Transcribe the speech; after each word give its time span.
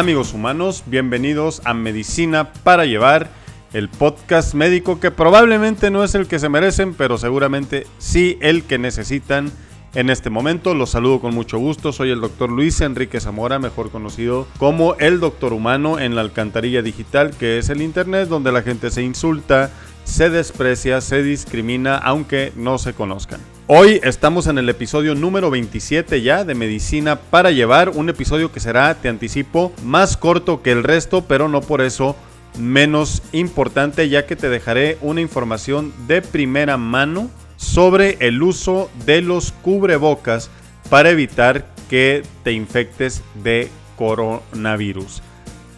amigos 0.00 0.32
humanos? 0.32 0.84
Bienvenidos 0.86 1.60
a 1.66 1.74
Medicina 1.74 2.54
para 2.64 2.86
Llevar, 2.86 3.28
el 3.74 3.90
podcast 3.90 4.54
médico 4.54 4.98
que 4.98 5.10
probablemente 5.10 5.90
no 5.90 6.02
es 6.02 6.14
el 6.14 6.26
que 6.26 6.38
se 6.38 6.48
merecen, 6.48 6.94
pero 6.94 7.18
seguramente 7.18 7.86
sí 7.98 8.38
el 8.40 8.62
que 8.62 8.78
necesitan 8.78 9.52
en 9.92 10.08
este 10.08 10.30
momento. 10.30 10.74
Los 10.74 10.88
saludo 10.88 11.20
con 11.20 11.34
mucho 11.34 11.58
gusto. 11.58 11.92
Soy 11.92 12.10
el 12.10 12.22
doctor 12.22 12.50
Luis 12.50 12.80
Enrique 12.80 13.20
Zamora, 13.20 13.58
mejor 13.58 13.90
conocido 13.90 14.46
como 14.58 14.94
el 14.94 15.20
doctor 15.20 15.52
humano 15.52 15.98
en 15.98 16.14
la 16.14 16.22
alcantarilla 16.22 16.80
digital, 16.80 17.32
que 17.38 17.58
es 17.58 17.68
el 17.68 17.82
Internet 17.82 18.30
donde 18.30 18.52
la 18.52 18.62
gente 18.62 18.90
se 18.90 19.02
insulta, 19.02 19.70
se 20.04 20.30
desprecia, 20.30 21.02
se 21.02 21.22
discrimina, 21.22 21.98
aunque 21.98 22.54
no 22.56 22.78
se 22.78 22.94
conozcan. 22.94 23.40
Hoy 23.72 24.00
estamos 24.02 24.48
en 24.48 24.58
el 24.58 24.68
episodio 24.68 25.14
número 25.14 25.48
27 25.48 26.22
ya 26.22 26.42
de 26.42 26.56
Medicina 26.56 27.14
para 27.14 27.52
Llevar, 27.52 27.90
un 27.90 28.08
episodio 28.08 28.50
que 28.50 28.58
será, 28.58 28.92
te 28.96 29.08
anticipo, 29.08 29.72
más 29.84 30.16
corto 30.16 30.60
que 30.60 30.72
el 30.72 30.82
resto, 30.82 31.22
pero 31.28 31.48
no 31.48 31.60
por 31.60 31.80
eso 31.80 32.16
menos 32.58 33.22
importante, 33.30 34.08
ya 34.08 34.26
que 34.26 34.34
te 34.34 34.48
dejaré 34.48 34.98
una 35.02 35.20
información 35.20 35.92
de 36.08 36.20
primera 36.20 36.78
mano 36.78 37.30
sobre 37.58 38.16
el 38.18 38.42
uso 38.42 38.90
de 39.06 39.22
los 39.22 39.52
cubrebocas 39.52 40.50
para 40.88 41.10
evitar 41.10 41.64
que 41.88 42.24
te 42.42 42.50
infectes 42.50 43.22
de 43.44 43.70
coronavirus. 43.94 45.22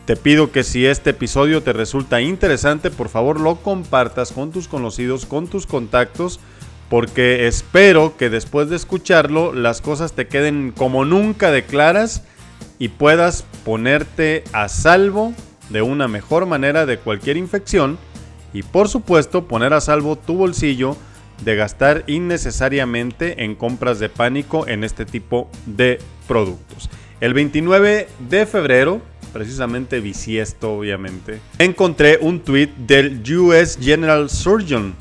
Te 0.06 0.16
pido 0.16 0.50
que 0.50 0.64
si 0.64 0.86
este 0.86 1.10
episodio 1.10 1.62
te 1.62 1.74
resulta 1.74 2.22
interesante, 2.22 2.90
por 2.90 3.10
favor 3.10 3.38
lo 3.38 3.56
compartas 3.56 4.32
con 4.32 4.50
tus 4.50 4.66
conocidos, 4.66 5.26
con 5.26 5.46
tus 5.46 5.66
contactos, 5.66 6.40
porque 6.92 7.46
espero 7.46 8.18
que 8.18 8.28
después 8.28 8.68
de 8.68 8.76
escucharlo 8.76 9.54
las 9.54 9.80
cosas 9.80 10.12
te 10.12 10.26
queden 10.26 10.74
como 10.76 11.06
nunca 11.06 11.50
de 11.50 11.64
claras 11.64 12.22
y 12.78 12.88
puedas 12.88 13.46
ponerte 13.64 14.44
a 14.52 14.68
salvo 14.68 15.32
de 15.70 15.80
una 15.80 16.06
mejor 16.06 16.44
manera 16.44 16.84
de 16.84 16.98
cualquier 16.98 17.38
infección 17.38 17.96
y 18.52 18.62
por 18.62 18.90
supuesto 18.90 19.48
poner 19.48 19.72
a 19.72 19.80
salvo 19.80 20.16
tu 20.16 20.34
bolsillo 20.34 20.94
de 21.42 21.56
gastar 21.56 22.04
innecesariamente 22.08 23.42
en 23.42 23.54
compras 23.54 23.98
de 23.98 24.10
pánico 24.10 24.68
en 24.68 24.84
este 24.84 25.06
tipo 25.06 25.48
de 25.64 25.98
productos. 26.28 26.90
El 27.22 27.32
29 27.32 28.06
de 28.28 28.44
febrero, 28.44 29.00
precisamente 29.32 30.00
bisiesto 30.00 30.74
obviamente, 30.74 31.40
encontré 31.58 32.18
un 32.20 32.40
tweet 32.40 32.68
del 32.76 33.22
US 33.38 33.78
General 33.80 34.28
Surgeon 34.28 34.94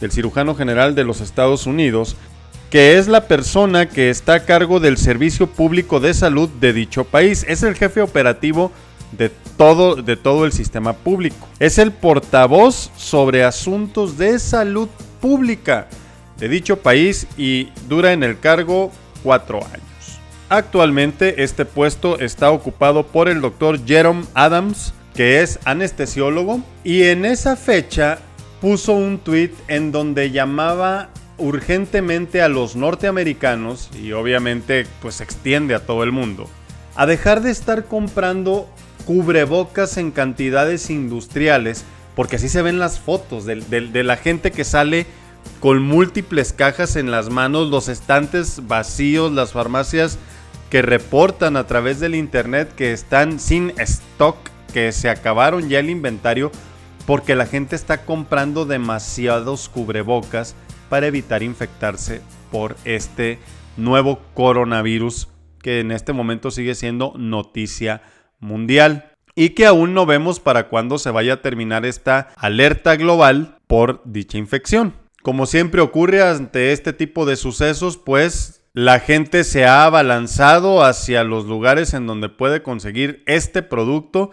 del 0.00 0.12
cirujano 0.12 0.54
general 0.54 0.94
de 0.94 1.04
los 1.04 1.20
Estados 1.20 1.66
Unidos, 1.66 2.16
que 2.70 2.98
es 2.98 3.08
la 3.08 3.28
persona 3.28 3.88
que 3.88 4.10
está 4.10 4.34
a 4.34 4.44
cargo 4.44 4.80
del 4.80 4.98
servicio 4.98 5.46
público 5.46 6.00
de 6.00 6.14
salud 6.14 6.48
de 6.60 6.72
dicho 6.72 7.04
país. 7.04 7.44
Es 7.48 7.62
el 7.62 7.74
jefe 7.74 8.02
operativo 8.02 8.72
de 9.12 9.30
todo, 9.56 9.96
de 9.96 10.16
todo 10.16 10.44
el 10.44 10.52
sistema 10.52 10.92
público. 10.92 11.48
Es 11.58 11.78
el 11.78 11.92
portavoz 11.92 12.90
sobre 12.96 13.44
asuntos 13.44 14.18
de 14.18 14.38
salud 14.38 14.88
pública 15.20 15.88
de 16.38 16.48
dicho 16.48 16.78
país 16.78 17.26
y 17.36 17.68
dura 17.88 18.12
en 18.12 18.22
el 18.22 18.38
cargo 18.38 18.92
cuatro 19.22 19.58
años. 19.58 19.82
Actualmente 20.48 21.42
este 21.42 21.64
puesto 21.64 22.18
está 22.20 22.50
ocupado 22.50 23.06
por 23.06 23.28
el 23.28 23.40
doctor 23.40 23.84
Jerome 23.84 24.24
Adams, 24.34 24.92
que 25.14 25.42
es 25.42 25.58
anestesiólogo, 25.64 26.60
y 26.84 27.04
en 27.04 27.24
esa 27.24 27.56
fecha 27.56 28.18
puso 28.60 28.92
un 28.92 29.18
tweet 29.18 29.52
en 29.68 29.92
donde 29.92 30.30
llamaba 30.30 31.10
urgentemente 31.38 32.40
a 32.40 32.48
los 32.48 32.76
norteamericanos, 32.76 33.90
y 34.00 34.12
obviamente 34.12 34.86
pues 35.02 35.20
extiende 35.20 35.74
a 35.74 35.84
todo 35.84 36.02
el 36.02 36.12
mundo, 36.12 36.48
a 36.94 37.06
dejar 37.06 37.42
de 37.42 37.50
estar 37.50 37.84
comprando 37.84 38.68
cubrebocas 39.04 39.98
en 39.98 40.10
cantidades 40.10 40.90
industriales, 40.90 41.84
porque 42.14 42.36
así 42.36 42.48
se 42.48 42.62
ven 42.62 42.78
las 42.78 42.98
fotos 42.98 43.44
de, 43.44 43.56
de 43.56 44.02
la 44.02 44.16
gente 44.16 44.50
que 44.50 44.64
sale 44.64 45.06
con 45.60 45.82
múltiples 45.82 46.52
cajas 46.52 46.96
en 46.96 47.10
las 47.10 47.28
manos, 47.28 47.68
los 47.68 47.88
estantes 47.88 48.66
vacíos, 48.66 49.32
las 49.32 49.52
farmacias 49.52 50.18
que 50.70 50.82
reportan 50.82 51.56
a 51.56 51.66
través 51.66 52.00
del 52.00 52.14
internet 52.14 52.74
que 52.74 52.92
están 52.92 53.38
sin 53.38 53.72
stock, 53.78 54.36
que 54.72 54.90
se 54.92 55.08
acabaron 55.08 55.68
ya 55.68 55.78
el 55.78 55.90
inventario 55.90 56.50
porque 57.06 57.36
la 57.36 57.46
gente 57.46 57.76
está 57.76 58.04
comprando 58.04 58.66
demasiados 58.66 59.68
cubrebocas 59.68 60.54
para 60.88 61.06
evitar 61.06 61.42
infectarse 61.42 62.20
por 62.50 62.76
este 62.84 63.38
nuevo 63.76 64.20
coronavirus 64.34 65.28
que 65.62 65.80
en 65.80 65.92
este 65.92 66.12
momento 66.12 66.50
sigue 66.50 66.74
siendo 66.74 67.12
noticia 67.16 68.02
mundial 68.40 69.12
y 69.34 69.50
que 69.50 69.66
aún 69.66 69.94
no 69.94 70.06
vemos 70.06 70.40
para 70.40 70.68
cuándo 70.68 70.98
se 70.98 71.10
vaya 71.10 71.34
a 71.34 71.42
terminar 71.42 71.84
esta 71.84 72.28
alerta 72.36 72.96
global 72.96 73.58
por 73.66 74.02
dicha 74.04 74.38
infección. 74.38 74.94
Como 75.22 75.46
siempre 75.46 75.80
ocurre 75.80 76.22
ante 76.22 76.72
este 76.72 76.92
tipo 76.92 77.26
de 77.26 77.36
sucesos, 77.36 77.96
pues 77.96 78.62
la 78.72 79.00
gente 79.00 79.44
se 79.44 79.64
ha 79.64 79.84
abalanzado 79.84 80.84
hacia 80.84 81.24
los 81.24 81.46
lugares 81.46 81.94
en 81.94 82.06
donde 82.06 82.28
puede 82.28 82.62
conseguir 82.62 83.22
este 83.26 83.62
producto 83.62 84.30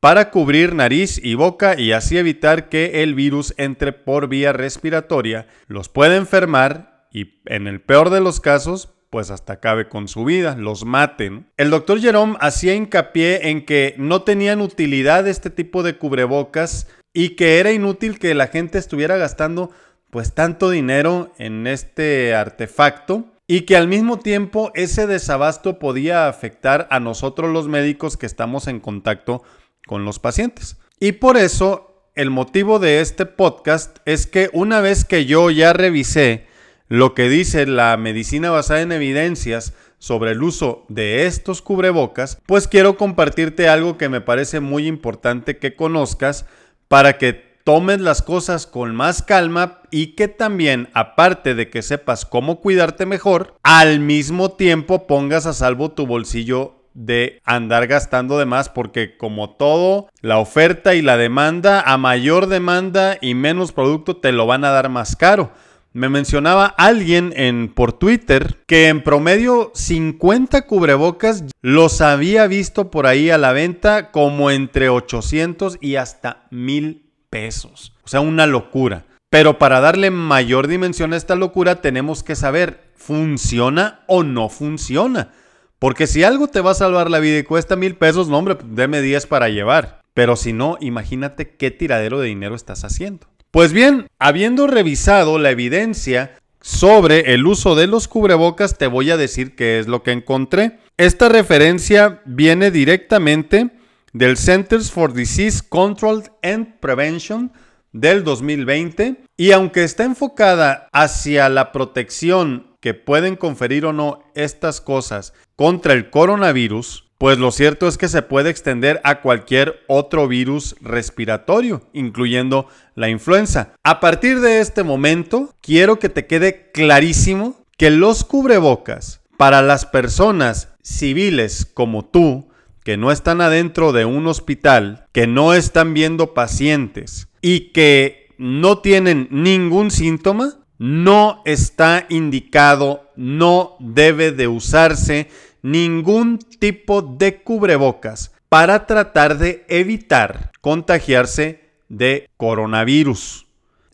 para 0.00 0.30
cubrir 0.30 0.74
nariz 0.74 1.20
y 1.22 1.34
boca 1.34 1.78
y 1.78 1.92
así 1.92 2.18
evitar 2.18 2.68
que 2.68 3.02
el 3.02 3.14
virus 3.14 3.54
entre 3.56 3.92
por 3.92 4.28
vía 4.28 4.52
respiratoria, 4.52 5.46
los 5.66 5.88
puede 5.88 6.16
enfermar 6.16 7.06
y 7.12 7.40
en 7.46 7.66
el 7.66 7.80
peor 7.80 8.10
de 8.10 8.20
los 8.20 8.40
casos 8.40 8.94
pues 9.10 9.30
hasta 9.30 9.54
acabe 9.54 9.88
con 9.88 10.06
su 10.06 10.24
vida, 10.24 10.54
los 10.54 10.84
maten. 10.84 11.46
El 11.56 11.70
doctor 11.70 11.98
Jerome 11.98 12.36
hacía 12.40 12.74
hincapié 12.74 13.48
en 13.48 13.64
que 13.64 13.94
no 13.96 14.22
tenían 14.22 14.60
utilidad 14.60 15.26
este 15.26 15.48
tipo 15.48 15.82
de 15.82 15.96
cubrebocas 15.96 16.88
y 17.14 17.30
que 17.30 17.58
era 17.58 17.72
inútil 17.72 18.18
que 18.18 18.34
la 18.34 18.48
gente 18.48 18.78
estuviera 18.78 19.16
gastando 19.16 19.70
pues 20.10 20.34
tanto 20.34 20.70
dinero 20.70 21.32
en 21.38 21.66
este 21.66 22.34
artefacto 22.34 23.24
y 23.46 23.62
que 23.62 23.76
al 23.76 23.88
mismo 23.88 24.18
tiempo 24.18 24.70
ese 24.74 25.06
desabasto 25.06 25.78
podía 25.78 26.28
afectar 26.28 26.86
a 26.90 27.00
nosotros 27.00 27.50
los 27.50 27.66
médicos 27.66 28.18
que 28.18 28.26
estamos 28.26 28.68
en 28.68 28.78
contacto 28.78 29.42
con 29.88 30.04
los 30.04 30.20
pacientes. 30.20 30.76
Y 31.00 31.12
por 31.12 31.36
eso 31.36 32.04
el 32.14 32.30
motivo 32.30 32.78
de 32.78 33.00
este 33.00 33.26
podcast 33.26 33.98
es 34.04 34.28
que 34.28 34.50
una 34.52 34.80
vez 34.80 35.04
que 35.04 35.26
yo 35.26 35.50
ya 35.50 35.72
revisé 35.72 36.46
lo 36.88 37.14
que 37.14 37.28
dice 37.28 37.66
la 37.66 37.96
medicina 37.96 38.50
basada 38.50 38.82
en 38.82 38.92
evidencias 38.92 39.72
sobre 39.98 40.32
el 40.32 40.42
uso 40.42 40.84
de 40.88 41.26
estos 41.26 41.62
cubrebocas, 41.62 42.40
pues 42.46 42.68
quiero 42.68 42.96
compartirte 42.96 43.68
algo 43.68 43.98
que 43.98 44.08
me 44.08 44.20
parece 44.20 44.60
muy 44.60 44.86
importante 44.86 45.58
que 45.58 45.74
conozcas 45.74 46.46
para 46.86 47.18
que 47.18 47.48
tomes 47.64 48.00
las 48.00 48.22
cosas 48.22 48.66
con 48.66 48.96
más 48.96 49.22
calma 49.22 49.82
y 49.90 50.14
que 50.14 50.26
también, 50.26 50.88
aparte 50.94 51.54
de 51.54 51.68
que 51.68 51.82
sepas 51.82 52.24
cómo 52.24 52.60
cuidarte 52.60 53.04
mejor, 53.04 53.54
al 53.62 54.00
mismo 54.00 54.52
tiempo 54.52 55.06
pongas 55.06 55.46
a 55.46 55.52
salvo 55.52 55.90
tu 55.90 56.06
bolsillo 56.06 56.77
de 56.98 57.40
andar 57.44 57.86
gastando 57.86 58.38
de 58.38 58.44
más 58.44 58.68
porque 58.68 59.16
como 59.16 59.50
todo, 59.50 60.08
la 60.20 60.38
oferta 60.38 60.96
y 60.96 61.02
la 61.02 61.16
demanda, 61.16 61.80
a 61.80 61.96
mayor 61.96 62.48
demanda 62.48 63.18
y 63.20 63.34
menos 63.34 63.70
producto 63.70 64.16
te 64.16 64.32
lo 64.32 64.46
van 64.46 64.64
a 64.64 64.70
dar 64.70 64.88
más 64.88 65.14
caro. 65.14 65.52
Me 65.92 66.08
mencionaba 66.08 66.66
alguien 66.66 67.32
en 67.36 67.72
por 67.72 67.92
Twitter 67.92 68.58
que 68.66 68.88
en 68.88 69.04
promedio 69.04 69.70
50 69.74 70.62
cubrebocas 70.66 71.44
los 71.62 72.00
había 72.00 72.48
visto 72.48 72.90
por 72.90 73.06
ahí 73.06 73.30
a 73.30 73.38
la 73.38 73.52
venta 73.52 74.10
como 74.10 74.50
entre 74.50 74.88
800 74.88 75.78
y 75.80 75.96
hasta 75.96 76.46
1000 76.50 77.10
pesos. 77.30 77.94
O 78.04 78.08
sea, 78.08 78.20
una 78.20 78.46
locura. 78.46 79.06
Pero 79.30 79.58
para 79.58 79.80
darle 79.80 80.10
mayor 80.10 80.66
dimensión 80.66 81.12
a 81.12 81.16
esta 81.16 81.36
locura 81.36 81.80
tenemos 81.80 82.22
que 82.24 82.34
saber, 82.34 82.90
¿funciona 82.96 84.00
o 84.08 84.24
no 84.24 84.48
funciona? 84.48 85.30
Porque 85.78 86.06
si 86.06 86.24
algo 86.24 86.48
te 86.48 86.60
va 86.60 86.72
a 86.72 86.74
salvar 86.74 87.10
la 87.10 87.20
vida 87.20 87.38
y 87.38 87.44
cuesta 87.44 87.76
mil 87.76 87.96
pesos, 87.96 88.28
no 88.28 88.38
hombre, 88.38 88.56
pues, 88.56 88.74
deme 88.74 89.00
10 89.00 89.26
para 89.26 89.48
llevar. 89.48 90.00
Pero 90.14 90.36
si 90.36 90.52
no, 90.52 90.76
imagínate 90.80 91.50
qué 91.50 91.70
tiradero 91.70 92.18
de 92.18 92.26
dinero 92.26 92.54
estás 92.54 92.84
haciendo. 92.84 93.26
Pues 93.50 93.72
bien, 93.72 94.08
habiendo 94.18 94.66
revisado 94.66 95.38
la 95.38 95.50
evidencia 95.50 96.36
sobre 96.60 97.32
el 97.32 97.46
uso 97.46 97.74
de 97.74 97.86
los 97.86 98.08
cubrebocas, 98.08 98.76
te 98.76 98.88
voy 98.88 99.10
a 99.10 99.16
decir 99.16 99.54
qué 99.54 99.78
es 99.78 99.86
lo 99.86 100.02
que 100.02 100.12
encontré. 100.12 100.80
Esta 100.96 101.28
referencia 101.28 102.20
viene 102.26 102.70
directamente 102.70 103.70
del 104.12 104.36
Centers 104.36 104.90
for 104.90 105.12
Disease 105.12 105.62
Control 105.68 106.24
and 106.42 106.78
Prevention 106.80 107.52
del 107.92 108.24
2020 108.24 109.22
y 109.36 109.52
aunque 109.52 109.84
está 109.84 110.04
enfocada 110.04 110.88
hacia 110.92 111.48
la 111.48 111.72
protección 111.72 112.67
que 112.80 112.94
pueden 112.94 113.36
conferir 113.36 113.86
o 113.86 113.92
no 113.92 114.22
estas 114.34 114.80
cosas 114.80 115.32
contra 115.56 115.92
el 115.92 116.10
coronavirus, 116.10 117.04
pues 117.18 117.38
lo 117.38 117.50
cierto 117.50 117.88
es 117.88 117.98
que 117.98 118.08
se 118.08 118.22
puede 118.22 118.50
extender 118.50 119.00
a 119.02 119.20
cualquier 119.20 119.82
otro 119.88 120.28
virus 120.28 120.76
respiratorio, 120.80 121.82
incluyendo 121.92 122.68
la 122.94 123.08
influenza. 123.08 123.72
A 123.82 123.98
partir 123.98 124.40
de 124.40 124.60
este 124.60 124.84
momento, 124.84 125.52
quiero 125.60 125.98
que 125.98 126.08
te 126.08 126.26
quede 126.26 126.70
clarísimo 126.70 127.64
que 127.76 127.90
los 127.90 128.24
cubrebocas 128.24 129.20
para 129.36 129.62
las 129.62 129.84
personas 129.84 130.68
civiles 130.82 131.66
como 131.66 132.04
tú, 132.04 132.48
que 132.84 132.96
no 132.96 133.10
están 133.10 133.40
adentro 133.40 133.92
de 133.92 134.04
un 134.04 134.26
hospital, 134.28 135.06
que 135.12 135.26
no 135.26 135.54
están 135.54 135.94
viendo 135.94 136.34
pacientes 136.34 137.28
y 137.42 137.72
que 137.72 138.28
no 138.38 138.78
tienen 138.78 139.28
ningún 139.30 139.90
síntoma, 139.90 140.60
no 140.78 141.42
está 141.44 142.06
indicado, 142.08 143.10
no 143.16 143.76
debe 143.80 144.32
de 144.32 144.48
usarse 144.48 145.28
ningún 145.62 146.38
tipo 146.38 147.02
de 147.02 147.42
cubrebocas 147.42 148.32
para 148.48 148.86
tratar 148.86 149.38
de 149.38 149.64
evitar 149.68 150.52
contagiarse 150.60 151.68
de 151.88 152.28
coronavirus. 152.36 153.46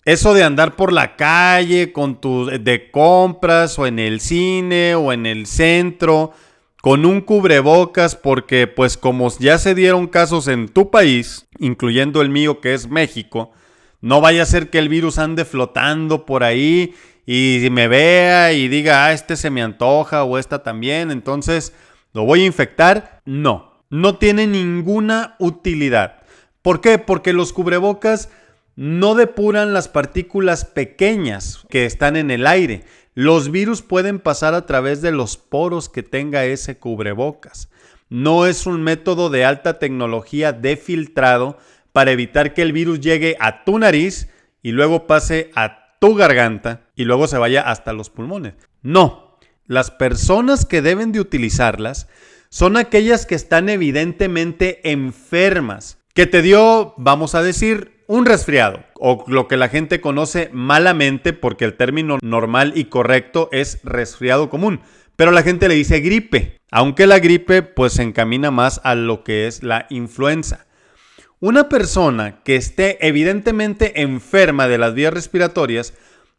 Eso 0.04 0.34
de 0.34 0.44
andar 0.44 0.76
por 0.76 0.92
la 0.92 1.16
calle 1.16 1.92
con 1.92 2.20
tu 2.20 2.46
de 2.46 2.90
compras 2.90 3.78
o 3.78 3.86
en 3.86 3.98
el 3.98 4.20
cine 4.20 4.94
o 4.94 5.12
en 5.12 5.24
el 5.24 5.46
centro 5.46 6.32
con 6.82 7.06
un 7.06 7.22
cubrebocas 7.22 8.14
porque 8.14 8.66
pues 8.66 8.98
como 8.98 9.30
ya 9.38 9.56
se 9.56 9.74
dieron 9.74 10.06
casos 10.06 10.48
en 10.48 10.68
tu 10.68 10.90
país, 10.90 11.46
incluyendo 11.58 12.20
el 12.20 12.28
mío 12.28 12.60
que 12.60 12.74
es 12.74 12.90
México, 12.90 13.52
no 14.04 14.20
vaya 14.20 14.42
a 14.42 14.46
ser 14.46 14.68
que 14.68 14.78
el 14.78 14.90
virus 14.90 15.16
ande 15.16 15.46
flotando 15.46 16.26
por 16.26 16.44
ahí 16.44 16.94
y 17.24 17.68
me 17.70 17.88
vea 17.88 18.52
y 18.52 18.68
diga, 18.68 19.06
ah, 19.06 19.14
este 19.14 19.34
se 19.34 19.48
me 19.48 19.62
antoja 19.62 20.24
o 20.24 20.36
esta 20.36 20.62
también, 20.62 21.10
entonces 21.10 21.72
lo 22.12 22.24
voy 22.24 22.42
a 22.42 22.46
infectar. 22.46 23.22
No, 23.24 23.72
no 23.88 24.18
tiene 24.18 24.46
ninguna 24.46 25.36
utilidad. 25.38 26.22
¿Por 26.60 26.82
qué? 26.82 26.98
Porque 26.98 27.32
los 27.32 27.54
cubrebocas 27.54 28.28
no 28.76 29.14
depuran 29.14 29.72
las 29.72 29.88
partículas 29.88 30.66
pequeñas 30.66 31.64
que 31.70 31.86
están 31.86 32.16
en 32.16 32.30
el 32.30 32.46
aire. 32.46 32.84
Los 33.14 33.50
virus 33.50 33.80
pueden 33.80 34.18
pasar 34.18 34.52
a 34.52 34.66
través 34.66 35.00
de 35.00 35.12
los 35.12 35.38
poros 35.38 35.88
que 35.88 36.02
tenga 36.02 36.44
ese 36.44 36.76
cubrebocas. 36.76 37.70
No 38.10 38.44
es 38.44 38.66
un 38.66 38.82
método 38.82 39.30
de 39.30 39.46
alta 39.46 39.78
tecnología 39.78 40.52
de 40.52 40.76
filtrado 40.76 41.56
para 41.94 42.10
evitar 42.10 42.54
que 42.54 42.62
el 42.62 42.72
virus 42.72 43.00
llegue 43.00 43.36
a 43.38 43.62
tu 43.62 43.78
nariz 43.78 44.28
y 44.62 44.72
luego 44.72 45.06
pase 45.06 45.52
a 45.54 45.96
tu 46.00 46.16
garganta 46.16 46.88
y 46.96 47.04
luego 47.04 47.28
se 47.28 47.38
vaya 47.38 47.62
hasta 47.62 47.92
los 47.92 48.10
pulmones. 48.10 48.54
No, 48.82 49.38
las 49.68 49.92
personas 49.92 50.66
que 50.66 50.82
deben 50.82 51.12
de 51.12 51.20
utilizarlas 51.20 52.08
son 52.48 52.76
aquellas 52.76 53.26
que 53.26 53.36
están 53.36 53.68
evidentemente 53.68 54.90
enfermas, 54.90 55.98
que 56.14 56.26
te 56.26 56.42
dio, 56.42 56.94
vamos 56.96 57.36
a 57.36 57.42
decir, 57.42 58.02
un 58.08 58.26
resfriado, 58.26 58.82
o 58.98 59.24
lo 59.28 59.46
que 59.46 59.56
la 59.56 59.68
gente 59.68 60.00
conoce 60.00 60.50
malamente, 60.52 61.32
porque 61.32 61.64
el 61.64 61.76
término 61.76 62.18
normal 62.22 62.72
y 62.74 62.86
correcto 62.86 63.48
es 63.52 63.78
resfriado 63.84 64.50
común, 64.50 64.80
pero 65.14 65.30
la 65.30 65.44
gente 65.44 65.68
le 65.68 65.76
dice 65.76 66.00
gripe, 66.00 66.58
aunque 66.72 67.06
la 67.06 67.20
gripe 67.20 67.62
pues 67.62 67.92
se 67.92 68.02
encamina 68.02 68.50
más 68.50 68.80
a 68.82 68.96
lo 68.96 69.22
que 69.22 69.46
es 69.46 69.62
la 69.62 69.86
influenza. 69.90 70.66
Una 71.44 71.68
persona 71.68 72.40
que 72.42 72.56
esté 72.56 73.06
evidentemente 73.06 74.00
enferma 74.00 74.66
de 74.66 74.78
las 74.78 74.94
vías 74.94 75.12
respiratorias 75.12 75.92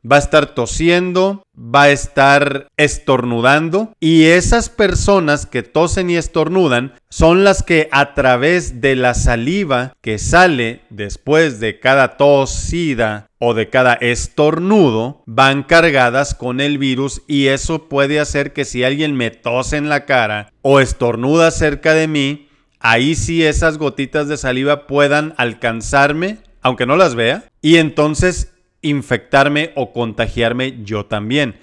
va 0.03 0.15
a 0.15 0.19
estar 0.19 0.55
tosiendo, 0.55 1.43
va 1.55 1.83
a 1.83 1.89
estar 1.91 2.69
estornudando 2.75 3.93
y 3.99 4.23
esas 4.23 4.69
personas 4.69 5.45
que 5.45 5.61
tosen 5.61 6.09
y 6.09 6.15
estornudan 6.15 6.95
son 7.07 7.43
las 7.43 7.61
que 7.61 7.87
a 7.91 8.15
través 8.15 8.81
de 8.81 8.95
la 8.95 9.13
saliva 9.13 9.93
que 10.01 10.17
sale 10.17 10.81
después 10.89 11.59
de 11.59 11.79
cada 11.79 12.17
tosida 12.17 13.27
o 13.37 13.53
de 13.53 13.69
cada 13.69 13.93
estornudo 13.93 15.21
van 15.27 15.61
cargadas 15.61 16.33
con 16.33 16.59
el 16.59 16.79
virus 16.79 17.21
y 17.27 17.45
eso 17.45 17.89
puede 17.89 18.19
hacer 18.19 18.53
que 18.53 18.65
si 18.65 18.83
alguien 18.83 19.15
me 19.15 19.29
tose 19.29 19.77
en 19.77 19.87
la 19.87 20.05
cara 20.05 20.51
o 20.63 20.79
estornuda 20.79 21.51
cerca 21.51 21.93
de 21.93 22.07
mí, 22.07 22.47
ahí 22.79 23.15
sí 23.15 23.43
esas 23.43 23.77
gotitas 23.77 24.27
de 24.27 24.37
saliva 24.37 24.87
puedan 24.87 25.33
alcanzarme, 25.37 26.39
aunque 26.61 26.85
no 26.85 26.95
las 26.97 27.15
vea, 27.15 27.45
y 27.61 27.77
entonces 27.77 28.53
infectarme 28.81 29.71
o 29.75 29.93
contagiarme 29.93 30.83
yo 30.83 31.05
también. 31.05 31.55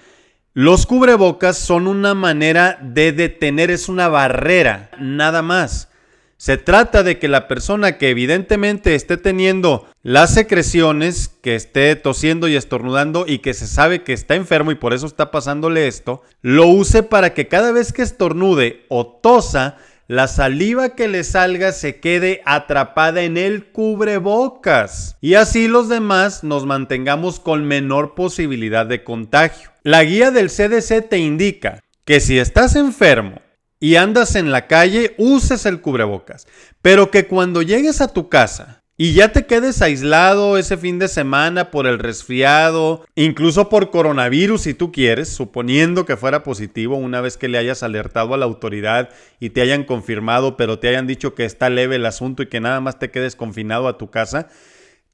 Los 0.54 0.84
cubrebocas 0.84 1.56
son 1.56 1.86
una 1.86 2.14
manera 2.14 2.78
de 2.82 3.12
detener, 3.12 3.70
es 3.70 3.88
una 3.88 4.08
barrera, 4.08 4.90
nada 4.98 5.40
más. 5.40 5.88
Se 6.36 6.58
trata 6.58 7.04
de 7.04 7.18
que 7.20 7.28
la 7.28 7.46
persona 7.46 7.98
que 7.98 8.10
evidentemente 8.10 8.96
esté 8.96 9.16
teniendo 9.16 9.86
las 10.02 10.34
secreciones, 10.34 11.28
que 11.40 11.54
esté 11.54 11.94
tosiendo 11.94 12.48
y 12.48 12.56
estornudando 12.56 13.26
y 13.28 13.38
que 13.38 13.54
se 13.54 13.68
sabe 13.68 14.02
que 14.02 14.12
está 14.12 14.34
enfermo 14.34 14.72
y 14.72 14.74
por 14.74 14.92
eso 14.92 15.06
está 15.06 15.30
pasándole 15.30 15.86
esto, 15.86 16.22
lo 16.40 16.66
use 16.66 17.04
para 17.04 17.32
que 17.32 17.46
cada 17.46 17.70
vez 17.70 17.92
que 17.92 18.02
estornude 18.02 18.84
o 18.88 19.06
tosa, 19.06 19.78
la 20.08 20.28
saliva 20.28 20.90
que 20.90 21.08
le 21.08 21.24
salga 21.24 21.72
se 21.72 22.00
quede 22.00 22.42
atrapada 22.44 23.22
en 23.22 23.36
el 23.36 23.70
cubrebocas 23.70 25.16
y 25.20 25.34
así 25.34 25.68
los 25.68 25.88
demás 25.88 26.44
nos 26.44 26.66
mantengamos 26.66 27.40
con 27.40 27.64
menor 27.64 28.14
posibilidad 28.14 28.84
de 28.84 29.04
contagio. 29.04 29.70
La 29.82 30.04
guía 30.04 30.30
del 30.30 30.48
CDC 30.50 31.08
te 31.08 31.18
indica 31.18 31.80
que 32.04 32.20
si 32.20 32.38
estás 32.38 32.76
enfermo 32.76 33.40
y 33.80 33.96
andas 33.96 34.36
en 34.36 34.52
la 34.52 34.66
calle, 34.66 35.14
uses 35.18 35.66
el 35.66 35.80
cubrebocas, 35.80 36.46
pero 36.82 37.10
que 37.10 37.26
cuando 37.26 37.62
llegues 37.62 38.00
a 38.00 38.08
tu 38.08 38.28
casa 38.28 38.81
y 39.02 39.14
ya 39.14 39.32
te 39.32 39.46
quedes 39.46 39.82
aislado 39.82 40.56
ese 40.56 40.76
fin 40.76 41.00
de 41.00 41.08
semana 41.08 41.72
por 41.72 41.88
el 41.88 41.98
resfriado, 41.98 43.04
incluso 43.16 43.68
por 43.68 43.90
coronavirus 43.90 44.62
si 44.62 44.74
tú 44.74 44.92
quieres, 44.92 45.28
suponiendo 45.28 46.04
que 46.04 46.16
fuera 46.16 46.44
positivo 46.44 46.94
una 46.94 47.20
vez 47.20 47.36
que 47.36 47.48
le 47.48 47.58
hayas 47.58 47.82
alertado 47.82 48.32
a 48.32 48.36
la 48.36 48.44
autoridad 48.44 49.08
y 49.40 49.50
te 49.50 49.60
hayan 49.60 49.82
confirmado, 49.82 50.56
pero 50.56 50.78
te 50.78 50.86
hayan 50.86 51.08
dicho 51.08 51.34
que 51.34 51.44
está 51.44 51.68
leve 51.68 51.96
el 51.96 52.06
asunto 52.06 52.44
y 52.44 52.46
que 52.46 52.60
nada 52.60 52.80
más 52.80 53.00
te 53.00 53.10
quedes 53.10 53.34
confinado 53.34 53.88
a 53.88 53.98
tu 53.98 54.08
casa, 54.08 54.46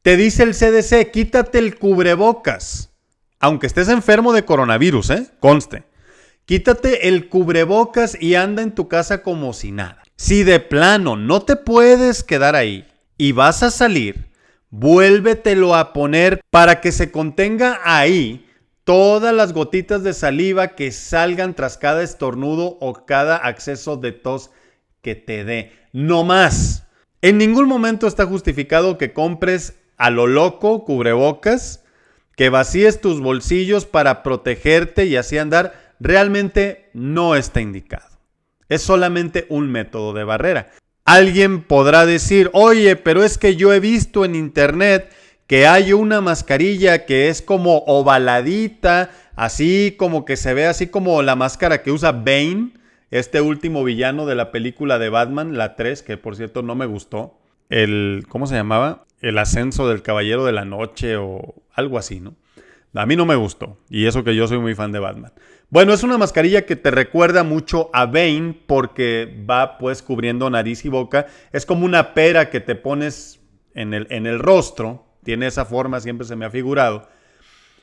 te 0.03 0.19
dice 0.19 0.43
el 0.43 0.53
CDC, 0.53 1.11
quítate 1.11 1.59
el 1.59 1.79
cubrebocas. 1.79 2.91
Aunque 3.41 3.67
estés 3.67 3.89
enfermo 3.89 4.35
de 4.35 4.45
coronavirus, 4.45 5.11
¿eh? 5.13 5.27
Conste. 5.41 5.85
Quítate 6.45 7.09
el 7.09 7.31
cubrebocas 7.31 8.21
y 8.21 8.35
anda 8.35 8.61
en 8.61 8.75
tu 8.75 8.87
casa 8.87 9.23
como 9.23 9.55
si 9.55 9.73
nada. 9.73 10.03
Si 10.17 10.45
de 10.45 10.61
plano 10.61 11.17
no 11.17 11.41
te 11.41 11.57
puedes 11.57 12.23
quedar 12.23 12.55
ahí, 12.55 12.85
y 13.19 13.33
vas 13.33 13.63
a 13.63 13.71
salir, 13.71 14.31
vuélvetelo 14.71 15.75
a 15.75 15.93
poner 15.93 16.41
para 16.51 16.81
que 16.81 16.93
se 16.93 17.11
contenga 17.11 17.81
ahí 17.85 18.47
todas 18.85 19.35
las 19.35 19.53
gotitas 19.53 20.03
de 20.03 20.15
saliva 20.15 20.69
que 20.69 20.93
salgan 20.93 21.55
tras 21.55 21.77
cada 21.77 22.03
estornudo 22.03 22.79
o 22.81 23.05
cada 23.05 23.37
acceso 23.37 23.99
de 23.99 24.13
tos 24.13 24.51
que 25.03 25.15
te 25.15 25.45
dé. 25.45 25.73
No 25.93 26.25
más. 26.25 26.87
En 27.21 27.37
ningún 27.37 27.69
momento 27.69 28.07
está 28.07 28.25
justificado 28.25 28.97
que 28.97 29.13
compres 29.13 29.75
a 29.97 30.09
lo 30.11 30.27
loco 30.27 30.85
cubrebocas, 30.85 31.85
que 32.37 32.49
vacíes 32.49 33.01
tus 33.01 33.21
bolsillos 33.21 33.85
para 33.85 34.23
protegerte 34.23 35.07
y 35.07 35.17
así 35.17 35.37
andar. 35.37 35.95
Realmente 35.99 36.89
no 36.95 37.35
está 37.35 37.61
indicado. 37.61 38.17
Es 38.69 38.83
solamente 38.83 39.47
un 39.49 39.71
método 39.71 40.13
de 40.13 40.25
barrera. 40.25 40.71
Alguien 41.09 41.63
podrá 41.63 42.05
decir, 42.05 42.51
oye, 42.53 42.95
pero 42.95 43.25
es 43.25 43.39
que 43.39 43.57
yo 43.57 43.73
he 43.73 43.81
visto 43.81 44.27
en 44.27 44.35
internet 44.35 45.11
que 45.47 45.67
hay 45.67 45.95
una 45.95 46.21
mascarilla 46.21 47.07
que 47.07 47.31
es 47.31 47.41
como 47.41 47.79
ovaladita, 47.87 49.09
así 49.35 49.95
como 49.99 50.27
que 50.27 50.37
se 50.37 50.53
ve 50.53 50.67
así 50.67 50.89
como 50.89 51.23
la 51.23 51.35
máscara 51.35 51.83
que 51.83 51.93
usa 51.93 52.13
Bane, 52.13 52.75
este 53.11 53.41
último 53.41 53.85
villano 53.85 54.27
de 54.27 54.35
la 54.35 54.51
película 54.51 54.99
de 54.99 55.09
Batman, 55.09 55.57
la 55.57 55.77
3, 55.77 56.03
que 56.03 56.19
por 56.19 56.37
cierto 56.37 56.61
no 56.61 56.75
me 56.75 56.85
gustó. 56.85 57.39
El, 57.71 58.27
¿cómo 58.29 58.47
se 58.47 58.57
llamaba? 58.57 59.07
El 59.23 59.39
ascenso 59.39 59.89
del 59.89 60.03
Caballero 60.03 60.45
de 60.45 60.53
la 60.53 60.67
Noche 60.67 61.17
o 61.17 61.55
algo 61.73 61.97
así, 61.97 62.21
¿no? 62.21 62.35
A 62.93 63.07
mí 63.07 63.17
no 63.17 63.25
me 63.25 63.37
gustó, 63.37 63.79
y 63.89 64.05
eso 64.05 64.25
que 64.25 64.37
yo 64.37 64.47
soy 64.47 64.59
muy 64.59 64.75
fan 64.75 64.93
de 64.93 64.99
Batman. 64.99 65.33
Bueno, 65.71 65.93
es 65.93 66.03
una 66.03 66.17
mascarilla 66.17 66.65
que 66.65 66.77
te 66.77 66.91
recuerda 66.91 67.43
mucho 67.43 67.91
a 67.93 68.07
Bane 68.07 68.55
porque 68.67 69.45
va 69.49 69.77
pues 69.77 70.03
cubriendo 70.03 70.49
nariz 70.49 70.87
y 70.87 70.89
boca. 70.89 71.27
Es 71.53 71.67
como 71.67 71.85
una 71.85 72.15
pera 72.15 72.49
que 72.49 72.61
te 72.61 72.75
pones 72.75 73.41
en 73.75 73.93
el, 73.93 74.07
en 74.09 74.27
el 74.27 74.39
rostro. 74.39 75.05
Tiene 75.25 75.47
esa 75.47 75.67
forma, 75.67 76.01
siempre 76.01 76.27
se 76.27 76.37
me 76.37 76.47
ha 76.47 76.51
figurado. 76.51 77.07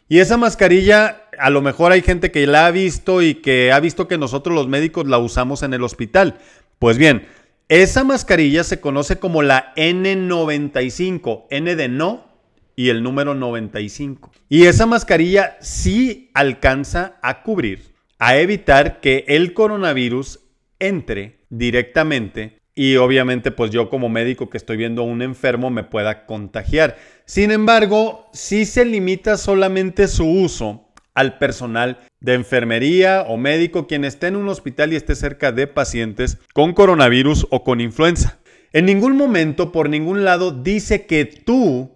Y 0.09 0.17
esa 0.17 0.35
mascarilla, 0.35 1.29
a 1.37 1.51
lo 1.51 1.61
mejor 1.61 1.91
hay 1.91 2.01
gente 2.01 2.31
que 2.31 2.47
la 2.47 2.65
ha 2.65 2.71
visto 2.71 3.21
y 3.21 3.35
que 3.35 3.71
ha 3.71 3.79
visto 3.79 4.07
que 4.07 4.17
nosotros 4.17 4.55
los 4.55 4.67
médicos 4.67 5.05
la 5.05 5.19
usamos 5.19 5.61
en 5.61 5.75
el 5.75 5.83
hospital. 5.83 6.39
Pues 6.79 6.97
bien, 6.97 7.27
esa 7.69 8.03
mascarilla 8.03 8.63
se 8.63 8.79
conoce 8.79 9.19
como 9.19 9.43
la 9.43 9.73
N95, 9.75 11.45
N 11.51 11.75
de 11.75 11.87
no 11.87 12.34
y 12.75 12.89
el 12.89 13.03
número 13.03 13.35
95. 13.35 14.31
Y 14.49 14.65
esa 14.65 14.85
mascarilla 14.85 15.57
sí 15.61 16.29
alcanza 16.33 17.17
a 17.21 17.43
cubrir, 17.43 17.93
a 18.19 18.37
evitar 18.37 18.99
que 18.99 19.25
el 19.27 19.53
coronavirus 19.53 20.39
entre 20.79 21.39
directamente 21.49 22.59
y 22.75 22.97
obviamente 22.97 23.51
pues 23.51 23.71
yo 23.71 23.89
como 23.89 24.09
médico 24.09 24.49
que 24.49 24.57
estoy 24.57 24.75
viendo 24.75 25.01
a 25.01 25.05
un 25.05 25.21
enfermo 25.21 25.69
me 25.69 25.83
pueda 25.83 26.25
contagiar. 26.25 26.97
Sin 27.25 27.51
embargo, 27.51 28.27
sí 28.33 28.65
se 28.65 28.83
limita 28.83 29.37
solamente 29.37 30.07
su 30.07 30.29
uso 30.29 30.89
al 31.13 31.37
personal 31.37 31.99
de 32.19 32.33
enfermería 32.33 33.23
o 33.27 33.37
médico 33.37 33.87
quien 33.87 34.03
esté 34.03 34.27
en 34.27 34.35
un 34.35 34.49
hospital 34.49 34.91
y 34.91 34.97
esté 34.97 35.15
cerca 35.15 35.53
de 35.53 35.67
pacientes 35.67 36.37
con 36.53 36.73
coronavirus 36.73 37.47
o 37.49 37.63
con 37.63 37.79
influenza. 37.79 38.39
En 38.73 38.85
ningún 38.85 39.15
momento, 39.15 39.71
por 39.71 39.89
ningún 39.89 40.25
lado, 40.25 40.51
dice 40.51 41.05
que 41.05 41.23
tú, 41.23 41.94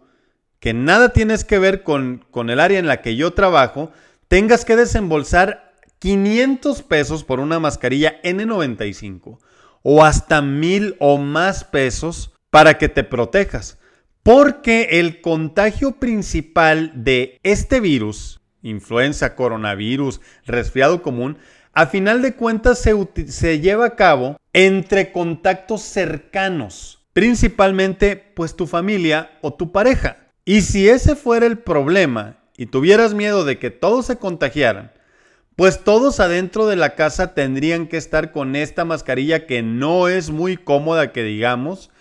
que 0.59 0.73
nada 0.73 1.09
tienes 1.09 1.43
que 1.43 1.59
ver 1.59 1.83
con, 1.83 2.25
con 2.31 2.49
el 2.49 2.59
área 2.59 2.79
en 2.79 2.87
la 2.87 3.01
que 3.01 3.15
yo 3.15 3.31
trabajo, 3.31 3.91
tengas 4.27 4.65
que 4.65 4.75
desembolsar 4.75 5.73
500 5.99 6.81
pesos 6.83 7.23
por 7.23 7.39
una 7.39 7.59
mascarilla 7.59 8.21
N95 8.23 9.37
o 9.83 10.03
hasta 10.03 10.41
mil 10.41 10.95
o 10.99 11.17
más 11.17 11.63
pesos 11.63 12.33
para 12.49 12.77
que 12.77 12.89
te 12.89 13.03
protejas. 13.03 13.77
Porque 14.23 14.99
el 14.99 15.21
contagio 15.21 15.93
principal 15.93 16.91
de 17.03 17.39
este 17.43 17.79
virus, 17.79 18.41
influenza, 18.61 19.35
coronavirus, 19.35 20.19
resfriado 20.45 21.01
común, 21.01 21.37
a 21.73 21.87
final 21.87 22.21
de 22.21 22.35
cuentas 22.35 22.79
se, 22.79 22.93
se, 23.27 23.59
lleva 23.59 23.85
a 23.85 23.95
cabo 23.95 24.37
entre 24.53 25.11
contactos 25.11 25.81
cercanos, 25.81 27.05
principalmente 27.13 28.17
pues 28.17 28.55
tu 28.55 28.67
familia 28.67 29.37
o 29.41 29.53
tu 29.53 29.71
pareja. 29.71 30.28
Y 30.49 30.61
si 30.61 30.89
ese 30.89 31.15
fuera 31.15 31.45
el 31.45 31.59
problema 31.59 32.37
y 32.57 32.65
tuvieras 32.65 33.13
miedo 33.13 33.45
de 33.45 33.59
que 33.59 33.69
todos 33.69 34.07
se 34.07 34.17
contagiaran, 34.17 34.91
pues 35.55 35.83
todos 35.83 36.19
adentro 36.19 36.65
de 36.65 36.75
la 36.75 36.95
casa 36.95 37.35
tendrían 37.35 37.85
que 37.85 37.97
estar 37.97 38.31
con 38.31 38.55
esta 38.55 38.83
mascarilla 38.83 39.45
que 39.45 39.61
no 39.61 40.07
es 40.07 40.31
muy 40.31 40.57
cómoda 40.57 41.11
que 41.11 41.21
digamos 41.21 41.91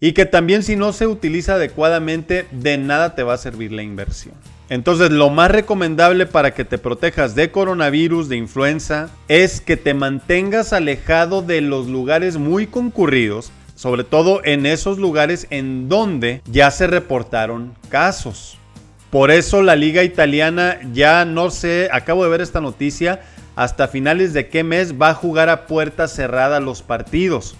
y 0.00 0.14
que 0.14 0.26
también 0.26 0.64
si 0.64 0.74
no 0.74 0.92
se 0.92 1.06
utiliza 1.06 1.54
adecuadamente 1.54 2.44
de 2.50 2.76
nada 2.76 3.14
te 3.14 3.22
va 3.22 3.34
a 3.34 3.38
servir 3.38 3.70
la 3.70 3.84
inversión. 3.84 4.34
Entonces 4.68 5.12
lo 5.12 5.30
más 5.30 5.52
recomendable 5.52 6.26
para 6.26 6.54
que 6.54 6.64
te 6.64 6.78
protejas 6.78 7.36
de 7.36 7.52
coronavirus, 7.52 8.28
de 8.28 8.36
influenza, 8.36 9.10
es 9.28 9.60
que 9.60 9.76
te 9.76 9.94
mantengas 9.94 10.72
alejado 10.72 11.40
de 11.40 11.60
los 11.60 11.86
lugares 11.86 12.36
muy 12.36 12.66
concurridos, 12.66 13.52
sobre 13.74 14.04
todo 14.04 14.40
en 14.44 14.66
esos 14.66 14.98
lugares 14.98 15.46
en 15.50 15.88
donde 15.88 16.42
ya 16.46 16.70
se 16.70 16.86
reportaron 16.86 17.74
casos. 17.88 18.58
Por 19.10 19.30
eso 19.30 19.60
la 19.62 19.76
liga 19.76 20.04
italiana 20.04 20.78
ya 20.92 21.24
no 21.24 21.50
sé, 21.50 21.88
acabo 21.92 22.24
de 22.24 22.30
ver 22.30 22.40
esta 22.40 22.60
noticia, 22.60 23.20
hasta 23.56 23.88
finales 23.88 24.32
de 24.32 24.48
qué 24.48 24.64
mes 24.64 24.94
va 25.00 25.10
a 25.10 25.14
jugar 25.14 25.48
a 25.50 25.66
puerta 25.66 26.08
cerrada 26.08 26.60
los 26.60 26.82
partidos. 26.82 27.54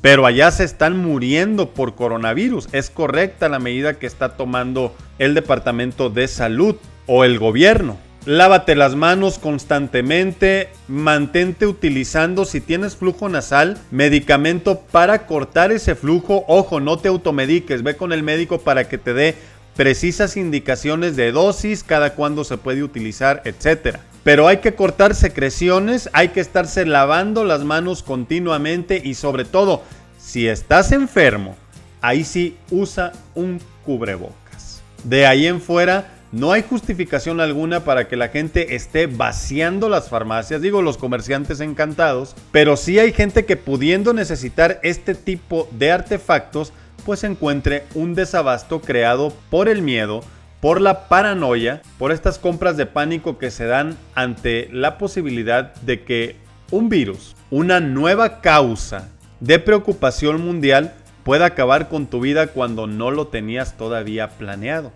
Pero 0.00 0.26
allá 0.26 0.50
se 0.50 0.64
están 0.64 0.98
muriendo 0.98 1.70
por 1.70 1.94
coronavirus. 1.94 2.68
Es 2.72 2.90
correcta 2.90 3.48
la 3.48 3.58
medida 3.58 3.94
que 3.94 4.06
está 4.06 4.36
tomando 4.36 4.94
el 5.18 5.34
Departamento 5.34 6.10
de 6.10 6.28
Salud 6.28 6.76
o 7.06 7.24
el 7.24 7.38
gobierno. 7.38 7.96
Lávate 8.26 8.74
las 8.74 8.94
manos 8.94 9.38
constantemente, 9.38 10.70
mantente 10.88 11.66
utilizando 11.66 12.46
si 12.46 12.62
tienes 12.62 12.96
flujo 12.96 13.28
nasal, 13.28 13.76
medicamento 13.90 14.80
para 14.80 15.26
cortar 15.26 15.72
ese 15.72 15.94
flujo. 15.94 16.42
Ojo, 16.48 16.80
no 16.80 16.96
te 16.96 17.08
automediques, 17.08 17.82
ve 17.82 17.98
con 17.98 18.14
el 18.14 18.22
médico 18.22 18.60
para 18.60 18.88
que 18.88 18.96
te 18.96 19.12
dé 19.12 19.34
precisas 19.76 20.38
indicaciones 20.38 21.16
de 21.16 21.32
dosis, 21.32 21.84
cada 21.84 22.14
cuándo 22.14 22.44
se 22.44 22.56
puede 22.56 22.82
utilizar, 22.82 23.42
etc. 23.44 23.98
Pero 24.22 24.48
hay 24.48 24.58
que 24.58 24.74
cortar 24.74 25.14
secreciones, 25.14 26.08
hay 26.14 26.28
que 26.28 26.40
estarse 26.40 26.86
lavando 26.86 27.44
las 27.44 27.62
manos 27.62 28.02
continuamente 28.02 29.02
y 29.04 29.14
sobre 29.14 29.44
todo, 29.44 29.82
si 30.18 30.48
estás 30.48 30.92
enfermo, 30.92 31.56
ahí 32.00 32.24
sí 32.24 32.56
usa 32.70 33.12
un 33.34 33.60
cubrebocas. 33.84 34.80
De 35.02 35.26
ahí 35.26 35.46
en 35.46 35.60
fuera, 35.60 36.13
no 36.34 36.50
hay 36.50 36.62
justificación 36.62 37.40
alguna 37.40 37.84
para 37.84 38.08
que 38.08 38.16
la 38.16 38.26
gente 38.26 38.74
esté 38.74 39.06
vaciando 39.06 39.88
las 39.88 40.08
farmacias, 40.08 40.60
digo 40.60 40.82
los 40.82 40.98
comerciantes 40.98 41.60
encantados, 41.60 42.34
pero 42.50 42.76
sí 42.76 42.98
hay 42.98 43.12
gente 43.12 43.44
que 43.44 43.56
pudiendo 43.56 44.12
necesitar 44.12 44.80
este 44.82 45.14
tipo 45.14 45.68
de 45.70 45.92
artefactos, 45.92 46.72
pues 47.06 47.22
encuentre 47.22 47.84
un 47.94 48.16
desabasto 48.16 48.80
creado 48.80 49.32
por 49.48 49.68
el 49.68 49.80
miedo, 49.80 50.24
por 50.60 50.80
la 50.80 51.06
paranoia, 51.06 51.82
por 51.98 52.10
estas 52.10 52.40
compras 52.40 52.76
de 52.76 52.86
pánico 52.86 53.38
que 53.38 53.52
se 53.52 53.66
dan 53.66 53.96
ante 54.16 54.68
la 54.72 54.98
posibilidad 54.98 55.72
de 55.82 56.02
que 56.02 56.36
un 56.72 56.88
virus, 56.88 57.36
una 57.52 57.78
nueva 57.78 58.40
causa 58.40 59.08
de 59.38 59.60
preocupación 59.60 60.44
mundial 60.44 60.94
pueda 61.22 61.46
acabar 61.46 61.88
con 61.88 62.08
tu 62.08 62.18
vida 62.18 62.48
cuando 62.48 62.88
no 62.88 63.12
lo 63.12 63.28
tenías 63.28 63.76
todavía 63.76 64.30
planeado. 64.30 64.90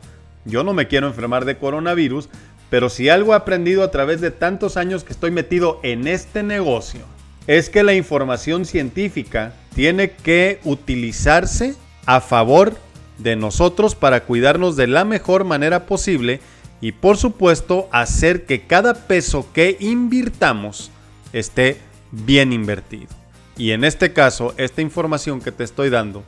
Yo 0.48 0.64
no 0.64 0.72
me 0.72 0.88
quiero 0.88 1.06
enfermar 1.06 1.44
de 1.44 1.58
coronavirus, 1.58 2.30
pero 2.70 2.88
si 2.88 3.08
algo 3.08 3.32
he 3.32 3.36
aprendido 3.36 3.82
a 3.82 3.90
través 3.90 4.20
de 4.20 4.30
tantos 4.30 4.76
años 4.76 5.04
que 5.04 5.12
estoy 5.12 5.30
metido 5.30 5.78
en 5.82 6.08
este 6.08 6.42
negocio, 6.42 7.02
es 7.46 7.68
que 7.70 7.82
la 7.82 7.94
información 7.94 8.64
científica 8.64 9.52
tiene 9.74 10.10
que 10.10 10.58
utilizarse 10.64 11.74
a 12.06 12.20
favor 12.20 12.74
de 13.18 13.36
nosotros 13.36 13.94
para 13.94 14.24
cuidarnos 14.24 14.76
de 14.76 14.86
la 14.86 15.04
mejor 15.04 15.44
manera 15.44 15.86
posible 15.86 16.40
y 16.80 16.92
por 16.92 17.16
supuesto 17.16 17.88
hacer 17.92 18.46
que 18.46 18.66
cada 18.66 18.94
peso 18.94 19.46
que 19.52 19.76
invirtamos 19.80 20.90
esté 21.32 21.78
bien 22.10 22.52
invertido. 22.52 23.08
Y 23.56 23.72
en 23.72 23.84
este 23.84 24.12
caso, 24.12 24.54
esta 24.56 24.80
información 24.80 25.40
que 25.40 25.52
te 25.52 25.64
estoy 25.64 25.90
dando 25.90 26.22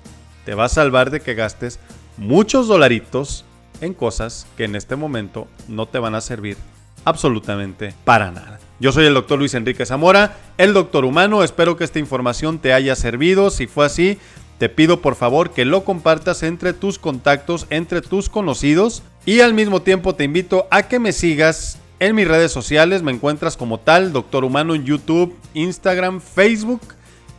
te 0.44 0.54
va 0.54 0.64
a 0.64 0.68
salvar 0.68 1.10
de 1.10 1.20
que 1.20 1.34
gastes 1.34 1.78
muchos 2.16 2.66
dolaritos 2.66 3.44
en 3.80 3.94
cosas 3.94 4.46
que 4.56 4.64
en 4.64 4.76
este 4.76 4.96
momento 4.96 5.48
no 5.68 5.86
te 5.86 5.98
van 5.98 6.14
a 6.14 6.20
servir 6.20 6.56
absolutamente 7.04 7.94
para 8.04 8.30
nada. 8.30 8.60
Yo 8.78 8.92
soy 8.92 9.06
el 9.06 9.14
doctor 9.14 9.38
Luis 9.38 9.54
Enrique 9.54 9.84
Zamora, 9.84 10.36
el 10.56 10.72
doctor 10.72 11.04
humano. 11.04 11.42
Espero 11.42 11.76
que 11.76 11.84
esta 11.84 11.98
información 11.98 12.58
te 12.58 12.72
haya 12.72 12.96
servido. 12.96 13.50
Si 13.50 13.66
fue 13.66 13.86
así, 13.86 14.18
te 14.58 14.68
pido 14.68 15.00
por 15.00 15.16
favor 15.16 15.50
que 15.50 15.64
lo 15.64 15.84
compartas 15.84 16.42
entre 16.42 16.72
tus 16.72 16.98
contactos, 16.98 17.66
entre 17.70 18.00
tus 18.00 18.28
conocidos 18.28 19.02
y 19.26 19.40
al 19.40 19.54
mismo 19.54 19.82
tiempo 19.82 20.14
te 20.14 20.24
invito 20.24 20.66
a 20.70 20.84
que 20.84 20.98
me 20.98 21.12
sigas 21.12 21.78
en 21.98 22.14
mis 22.14 22.26
redes 22.26 22.52
sociales. 22.52 23.02
Me 23.02 23.12
encuentras 23.12 23.56
como 23.56 23.78
tal, 23.78 24.12
Doctor 24.12 24.44
Humano 24.44 24.74
en 24.74 24.84
YouTube, 24.84 25.36
Instagram, 25.54 26.20
Facebook 26.20 26.80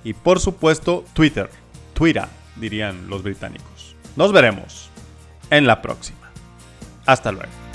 y 0.03 0.13
por 0.13 0.39
supuesto 0.39 1.03
Twitter. 1.13 1.49
Twitter, 1.93 2.25
dirían 2.55 3.09
los 3.09 3.23
británicos. 3.23 3.95
Nos 4.15 4.31
veremos 4.31 4.89
en 5.49 5.67
la 5.67 5.81
próxima. 5.81 6.20
Hasta 7.05 7.31
luego. 7.31 7.70